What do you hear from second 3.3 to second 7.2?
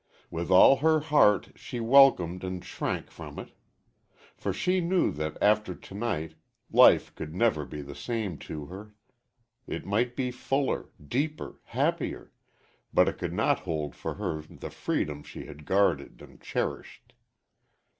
it. For she knew that after to night life